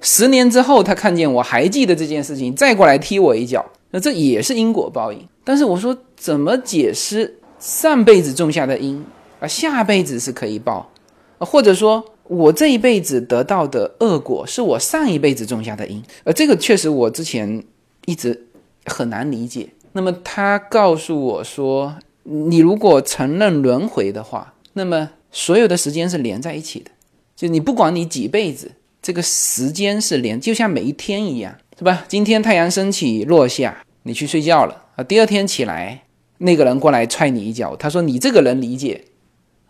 [0.00, 5.26] 十年之后，他看见我还记得这件事情，再过来踢我一脚，那这也是因果报应。
[5.42, 9.04] 但是我说，怎么解释上辈子种下的因
[9.40, 10.90] 啊，下辈子是可以报，
[11.38, 16.02] 或者说我这一辈子得到的恶果是我上一辈子种下的因？
[16.24, 17.64] 呃，这个确实我之前
[18.04, 18.46] 一直
[18.84, 19.68] 很难理解。
[19.92, 26.90] 那么他告诉我说，你如果承认轮回的话，那么所有的时间是连在一起的，
[27.34, 28.72] 就你不管你几辈子。
[29.06, 32.04] 这个时间是连，就像每一天一样，是吧？
[32.08, 35.04] 今天太阳升起落下，你去睡觉了啊。
[35.04, 36.02] 第二天起来，
[36.38, 39.04] 那个人过来踹你一脚，他说你这个人理解，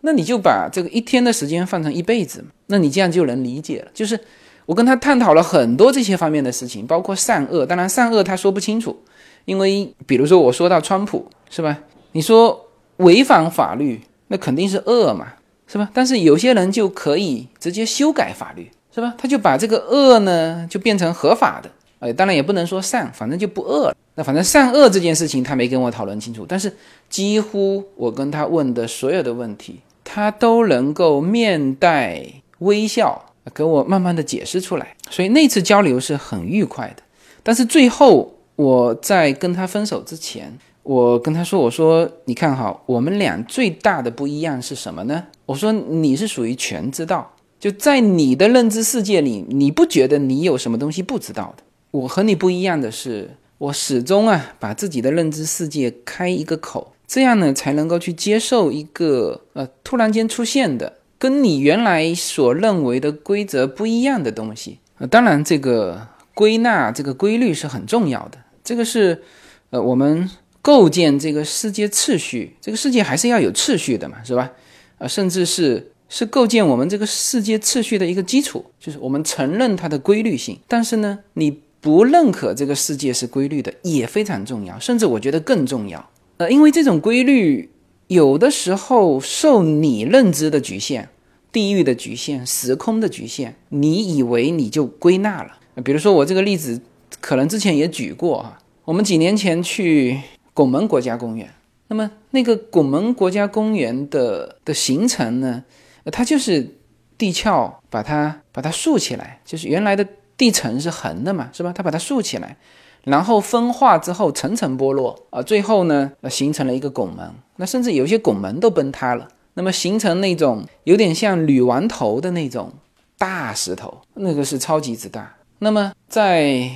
[0.01, 3.91] 那你就把这个一天的时间放成一辈子，那你这样就能理解了。
[3.93, 4.19] 就是
[4.65, 7.63] 我跟他探讨了很多这些方面的事情，包括善恶。
[7.63, 9.03] 当然善恶他说不清楚，
[9.45, 11.77] 因为比如说我说到川普是吧？
[12.13, 15.33] 你说违反法律，那肯定是恶嘛，
[15.67, 15.91] 是吧？
[15.93, 19.13] 但是有些人就可以直接修改法律，是吧？
[19.15, 21.69] 他就把这个恶呢就变成合法的，
[21.99, 23.95] 哎，当然也不能说善，反正就不恶了。
[24.15, 26.75] 那反正善恶这件事情他没跟我讨论清楚，但是
[27.07, 32.25] 几乎我跟他问的所有的问题，他都能够面带
[32.57, 33.23] 微笑
[33.53, 37.03] 给我慢慢的解释出来，所以那次交流是很愉快的。
[37.43, 45.23] 但是最后我在跟他分手之前，我跟他说：“我说你看哈，我们俩最大的不一样是什么呢？
[45.45, 51.63] 我说你是属于全知道，就在你的认知世界里，你不觉得你有什么东西不知道的。
[51.91, 64.79] 我和你不一样的是，我始终啊把自己的认知世界开一个口，这样呢才能够去接受一个呃突然间出现的跟你原来所认为的规则不一样的东西。
[65.09, 69.23] 当然这个。”归纳这个规律是很重要的，这个是，
[69.71, 70.29] 呃，我们
[70.61, 74.51] 构建这个世界秩序，这个世界还是要有秩序的嘛，是吧？
[74.99, 80.59] 啊，甚至是是构建我们这个世界秩序的一个基础，就是我们承认它的规律性。
[80.67, 86.09] 但是呢，你不认可这个世界是规律的也非常重要，甚至我觉得更重要。
[86.37, 87.69] 呃，因为这种规律
[88.07, 91.09] 有的时候受你认知的局限、
[91.51, 95.57] 地域的局限、时空的局限，你以为你就归纳了。
[95.83, 96.79] 比如说我这个例子，
[97.19, 98.57] 可能之前也举过哈。
[98.85, 100.19] 我们几年前去
[100.53, 101.53] 拱门国家公园，
[101.89, 105.63] 那么那个拱门国家公园的的形成呢，
[106.11, 106.75] 它就是
[107.17, 111.73] 地壳把它把它竖起来，就是原来的地层是横的嘛，是吧？
[111.73, 112.55] 它把它竖起来，
[113.03, 117.29] 然后分化之后层层剥落啊，最后呢形成了一个拱门。
[117.55, 122.71] 那甚至有些拱门都崩塌了，那么形成那种有点像铝丸头的那种
[123.17, 125.35] 大石头，那个是超级之大。
[125.59, 126.69] 那么，在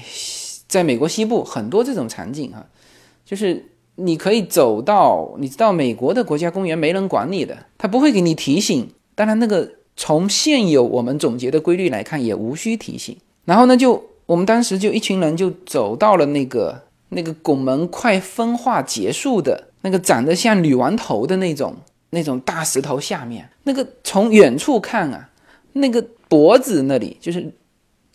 [0.68, 2.66] 在美国西部很多这种场景啊，
[3.24, 3.64] 就是
[3.96, 8.92] 你可以走到，你知道美国的国家公园没人管你的，他不会给你提醒。
[9.16, 13.16] 当然，那个从现有我们总结的规律来看，也无需提醒。
[13.46, 21.76] 然后呢，就我们当时就一群人就走到了那个那个拱门快分化结束的那个长得像女王头的那种
[22.12, 25.30] 那种大石头下面，那个从远处看啊，
[25.74, 27.52] 那个脖子那里就是。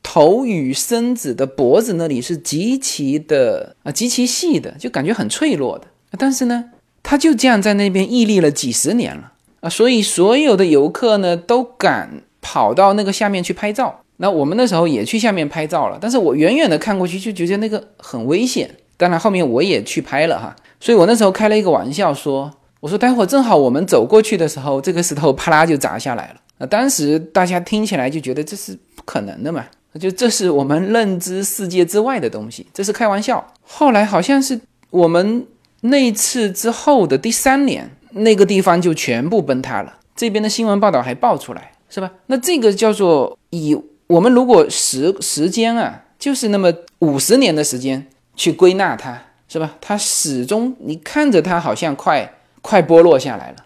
[0.09, 5.86] 头与身子的脖子那里是极其的啊，极其细的，就感觉很脆弱的。
[6.16, 6.70] 但是呢，
[7.03, 9.32] 他就这样在那边屹立了几十年了
[9.68, 14.00] 所以所有的游客呢都敢跑到那个下面去拍照。
[14.18, 18.70] 那我们那时候也去下面拍照了，但是我远远的看过去就觉得那个很危险。
[18.96, 22.50] 当然后面我也去拍了哈，所以我那时候开了一个玩笑说，
[22.80, 26.36] 我说待会儿正好我们走过去的时候，这个石头啪啦就砸下来了。
[26.58, 29.66] 那当时大家听起来就觉得这是不可能的嘛。
[30.00, 33.46] 就这是我们认知世界之外的东西，这是开玩笑。
[33.62, 34.58] 后来好像是
[34.90, 35.46] 我们
[35.82, 39.98] 那次之后的第三年，那个地方就全部崩塌了。
[40.14, 42.10] 这边的新闻报道还爆出来，是吧？
[42.26, 49.74] 那这个叫做以我们如果时时间啊，就是那么五十年的时间去归纳它，是吧？
[49.80, 53.56] 它始终你看着它好像快快剥落下来了，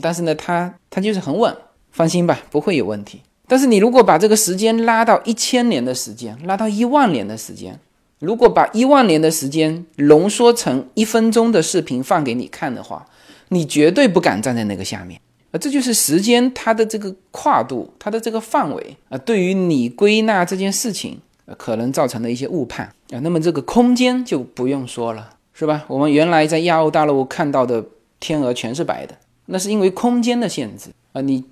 [0.00, 1.54] 但是呢，它它就是很稳，
[1.90, 3.22] 放心吧，不会有问题。
[3.48, 7.78] 但是你如果把这个时间拉到一千年的时间，拉到一万年的时间，
[8.20, 13.06] 如果把一万年的时间浓缩成一分钟的视频放给你看的话，
[13.48, 15.20] 你绝对不敢站在那个下面
[15.50, 15.58] 啊！
[15.58, 21.20] 这就是时间它的这个跨度，它的这个范围啊，对于你归纳这件事情
[21.56, 23.18] 可能造成的一些误判啊。
[23.20, 25.84] 那么这个空间就不用说了，是吧？
[25.88, 27.84] 我们原来在亚欧大陆看到的
[28.20, 29.16] 天鹅全是白的，
[29.46, 31.44] 那是因为空间的限制啊，你。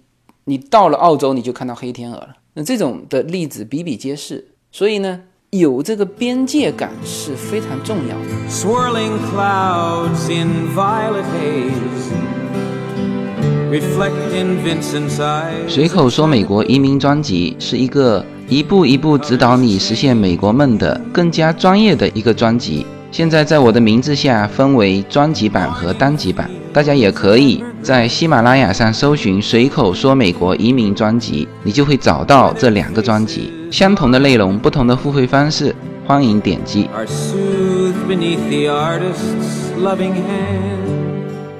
[0.46, 2.36] 你到了澳洲，你就看到黑天鹅了。
[2.52, 5.22] 那这种的例子比比皆是，所以呢，
[5.58, 8.48] 有这个边界感是非常重要的。
[15.68, 22.84] 随口说美国移民专辑是一个一步一步指导你实现美国梦的更加专业的一个专辑。
[23.14, 35.72] 现在在我的名字下分为专辑版和单集版，大家也可以在喜马拉雅上搜寻“随口说美国移民专辑”，你就会找到这两个专辑，相同的内容，不同的付费方式，
[36.04, 36.90] 欢迎点击。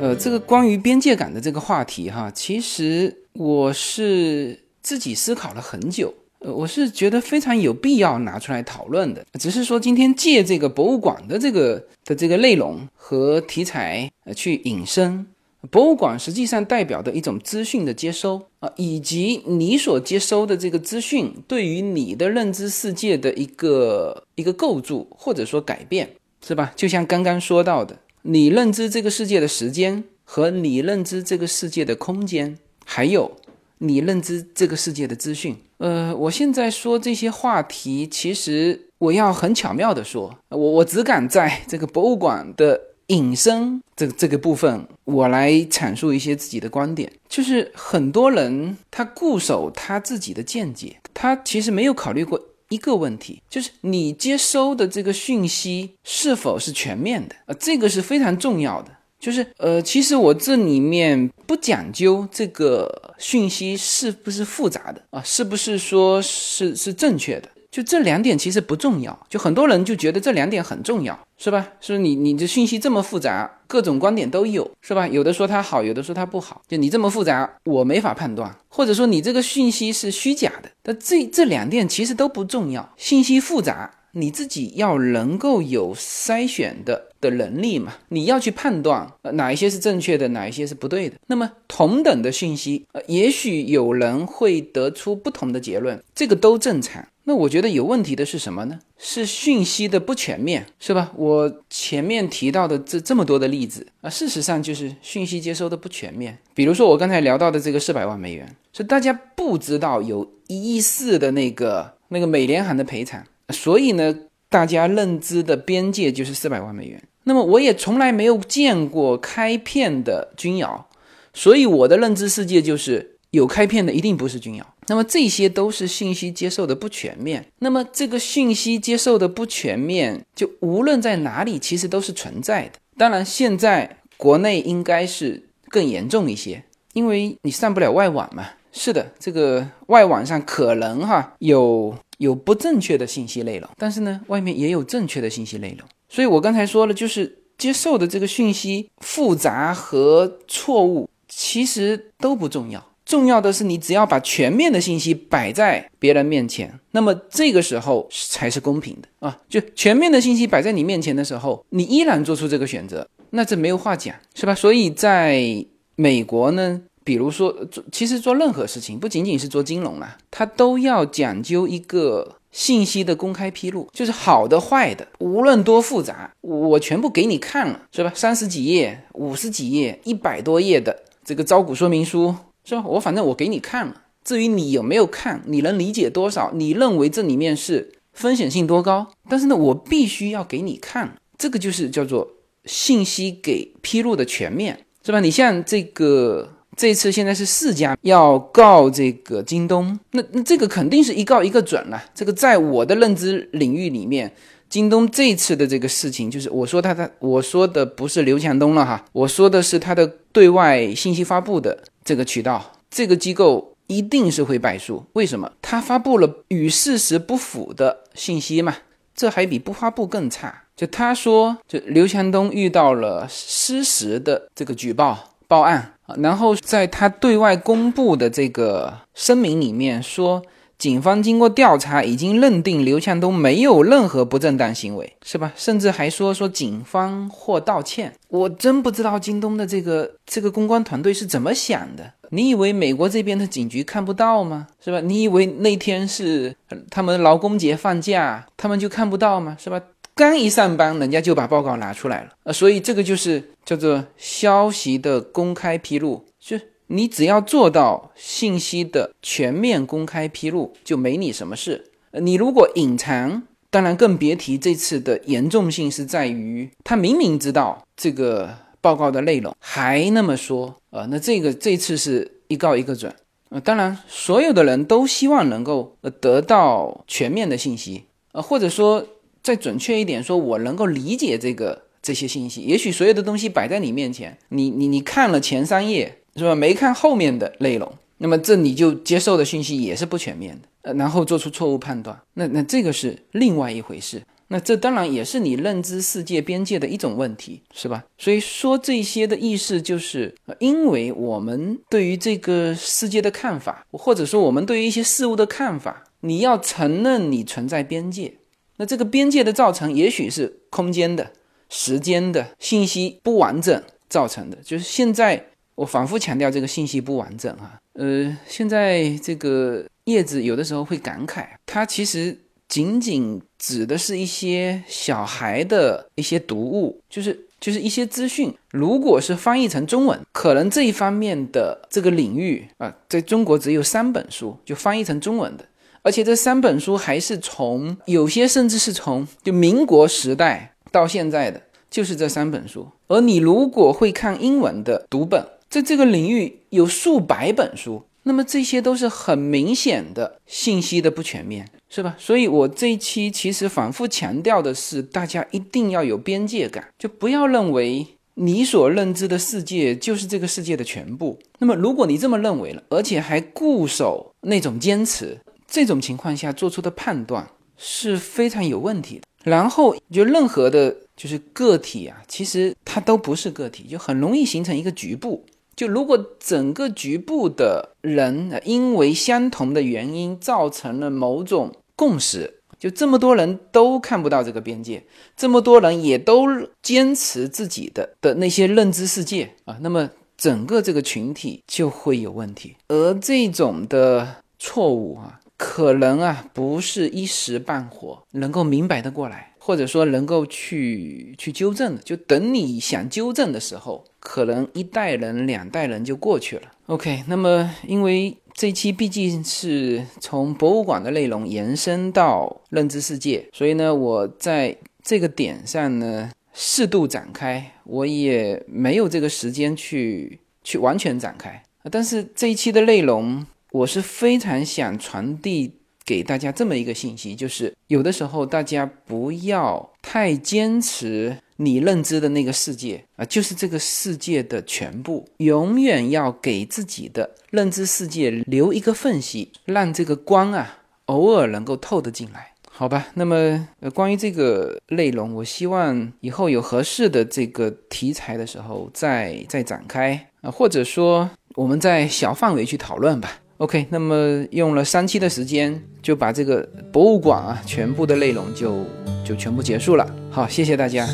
[0.00, 6.12] 呃，这个关于边界感的这个话题哈，其实我是自己思考了很久。
[6.44, 15.26] 呃，我是觉得非常有必要拿出来讨论的，只是说今天借这个博物馆的这个的这个内容和题材呃去引申，
[15.70, 26.10] 博物馆实际上代表的一种资讯的接收啊，以及你所接收的这个资讯对于你的认知世界的一个一个构筑或者说改变，
[26.46, 26.70] 是吧？
[26.76, 33.32] 就像刚刚说到的，你认知这个世界的时间和你认知这个世界的空间，还有
[33.78, 35.56] 你认知这个世界的资讯。
[35.78, 47.12] 呃，我现在说这些话题，其实我要很巧妙的说，我我只敢在这个博物馆的隐身这这个部分，我来阐述一些自己的观点。
[47.28, 52.40] 就是很多人他固守他自己的见解，他其实没有考虑过。
[52.70, 57.54] 一个问题就是你接收的这个讯息是否是全面的呃？
[57.54, 58.90] 这个是非常重要的。
[59.24, 67.48] 就是呃，其实我这里面不讲究这个讯息是不是复杂的啊，是不是说是是正确的。
[67.70, 71.66] 就这两点其实不重要，就很多人就觉得这两点很重要，是吧？
[71.80, 75.08] 是你你的信息这么复杂，各种观点都有，是吧？
[75.08, 83.90] 有的说它好，有的说它不好，就你这么复杂，我没法判断，或者说你这个信息是虚假的，但这这两点其实都不重要，信息复杂。
[84.14, 87.94] 你自己要能够有筛选的的能力嘛？
[88.08, 91.16] 你要去判断哪一些是正确的，哪一些是不对的。
[91.26, 97.06] 那么同等的信息，呃，也许有人会得出不同的结论，这个都正常。
[97.26, 98.78] 那我觉得有问题的是什么呢？
[98.98, 101.10] 是讯息的不全面，是吧？
[101.16, 106.38] 我前面提到的这这么多的例子啊，事实上就是讯息接收的不全面。
[106.52, 113.24] 比如说我刚才聊到的这个四百万美元，是大家不知道有一亿四的那个那个美联航的赔偿。
[113.50, 114.14] 所以呢，
[114.48, 117.02] 大家认知的边界就是四百万美元。
[117.24, 120.88] 那么我也从来没有见过开片的军谣，
[121.32, 124.74] 所以我的认知世界就是有开片的一定不是军谣。
[124.86, 127.46] 那么这些都是信息接受的不全面。
[127.60, 132.72] 那么这个信息接受的不全面，就无论在哪里，其实都是存在的。
[132.98, 138.46] 当然，现在国内应该是更严重一些，因为你上不了外网嘛。
[138.74, 141.96] 是的，这个外网上可能哈有。
[142.18, 145.86] 有不正确的信息内容，但是呢，外面也有正确的信息内容。
[146.08, 152.82] 所以我刚才说了，就是接受的这个讯息复杂和错误，其实都不重要。
[153.04, 159.36] 重要的是，你只要把全面的信息摆在别人面前，那么这个时候才是公平的啊！
[159.48, 164.54] 就全面的信息摆在你面前的时候，你依然做出这个选择，那这没有话讲，是吧？
[164.54, 165.66] 所以在
[165.96, 166.80] 美国呢。
[167.04, 178.10] 比如说做，其实做任何事情，不仅仅是做金融啊，它都要讲究一个信息的公开披露，就是好的坏的，无论多复杂，我全部给你看了，是吧？
[178.14, 182.34] 三十几页、五十几页、一百多页的这个招股说明书，
[182.64, 182.82] 是吧？
[182.86, 192.30] 我反正我给你看了，至于你有没有看，你能理解多少，你认为这里面是风险性多高，但是呢，我必须要给你看，这个就是叫做
[192.64, 195.20] 信息给披露的全面，是吧？
[195.20, 196.53] 你像这个。
[196.76, 202.02] 这次现在是四家要告这个京东，那那这个肯定是一告一个准了。
[202.14, 204.32] 这个在我的认知领域里面，
[204.68, 215.04] 京东这次的这个事情，就是我说他的，我说的不是刘强东了哈，我说的是他的对外信息发布的这个渠道，这个机构一定是会败诉。
[215.12, 215.52] 为什么？
[215.62, 218.76] 他发布了与事实不符的信息嘛，
[219.14, 220.62] 这还比不发布更差。
[220.76, 225.30] 就他说，就刘强东遇到了失实的这个举报。
[225.46, 230.42] 报案，然后在他对外公布的这个声明里面说，
[230.76, 235.52] 警方经过调查已经认定刘强东没有任何不正当行为，是吧？
[235.56, 238.12] 甚至还说说警方或道歉。
[238.28, 242.12] 我真不知道京东的这个这个公关团队是怎么想的？
[242.30, 244.66] 你以为美国这边的警局看不到吗？
[244.84, 245.00] 是吧？
[245.00, 246.54] 你以为那天是
[246.90, 249.56] 他们劳工节放假，他们就看不到吗？
[249.58, 249.80] 是吧？
[250.16, 256.56] 刚一上班，人家就把报告拿出来了，呃，所以这个就是叫做消息的公开披露，就
[256.86, 261.90] 你只要做到信息的全面公开披露，就没你什么事。
[262.12, 273.12] 你如果隐藏，当然更别提这次的严重性是在于他明明知道这个报告的内容，还那么说，呃，那这个这次是一告一个准。
[273.48, 279.04] 呃，当然所有的人都希望能够呃得到全面的信息，呃，或者说。
[279.44, 282.62] 再准确一点说，我能够理解这个这些信息。
[282.62, 286.54] 也许所有的东西摆在你面前，你你你看了前三页是吧？
[286.54, 294.22] 没看后面的内容，那么这你就接受的信息也是不全面的，呃，然后做出错误判断，那那这个是另外一回事。
[294.48, 298.04] 那这当然也是你认知世界边界的一种问题，是吧？
[298.18, 308.34] 所以说这些的意思就是，因为我们对于这个世界的看法，或者说我们对于一些事物的看法，你要承认你存在边界。
[308.76, 311.30] 那这个边界的造成，也许是空间的、
[311.68, 314.56] 时间的信息不完整造成的。
[314.64, 315.46] 就是现在
[315.76, 317.78] 我反复强调这个信息不完整啊。
[317.94, 328.52] 呃，现在这个叶子有的时候会感慨，它其实仅仅指的是一些小孩的一些读物，就是就是一些资讯。
[328.72, 335.64] 如果是翻译成中文，可能这一方面的这个领域啊，在中国只有三本书就翻译成中文的，
[336.04, 342.86] 而且这三本书还是从有些甚至是从就民国时代到现在的，就是这三本书。
[343.08, 348.04] 而你如果会看英文的读本，在这个领域有数百本书。
[348.26, 352.16] 那么这些都是很明显的信息的不全面，是吧？
[352.18, 361.38] 所以我这一期其实反复强调的是，大家一定要有边界感，就不要认为你所认知的世界就是这个世界的全部。
[361.58, 369.22] 那么如果你这么认为了，而且还固守那种坚持，这种情况下做出的判断是非常有问题的。
[369.44, 375.44] 然后就任何的，就是个体啊，其实它都不是个体，就很容易形成一个局部。
[375.76, 385.04] 就如果整个局部的人因为相同的原因造成了某种共识，就这么多人都看不到这个边界，
[385.36, 386.46] 这么多人也都
[386.80, 390.08] 坚持自己的的那些认知世界啊，那么
[390.38, 392.76] 整个这个群体就会有问题。
[392.88, 399.50] 而这种的错误啊，可能啊不是一时半会能够明白的过来。
[399.66, 406.64] 或者说能够去去纠正的，就等你想纠正的时候，可能一代人、两代人就过去了。
[406.84, 421.62] OK，那么因为这期毕竟是从博物馆的内容延伸到认知世界，所以呢，我在这个点上呢适度展开，我也没有这个时间去去完全展开。
[421.90, 425.78] 但是这一期的内容，我是非常想传递。
[426.06, 443.06] 给大家这么一个信息，就是有的时候大家不要太坚持你认知的那个世界啊，就是这个世界的全部，永远要给自己的认知世界留一个缝隙，让这个光啊偶尔能够透得进来，好吧？
[443.14, 453.40] 那么呃，关于这个内容，我希望以后有合适的这个题材的时候再再展开啊，或者说我们在小范围去讨论吧。
[453.64, 458.84] OK，那么用了三期的时间就把这个博物馆啊全部的内容就
[459.24, 460.06] 就全部结束了。
[460.30, 461.08] 好，谢谢大家。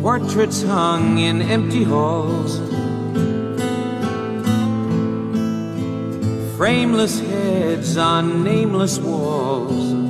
[0.00, 2.60] Portraits hung in empty halls,
[6.56, 10.09] frameless heads on nameless walls.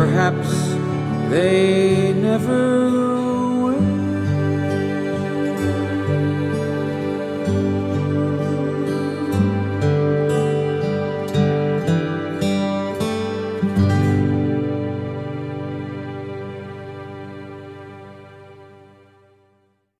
[0.00, 0.48] Perhaps
[1.28, 3.09] they never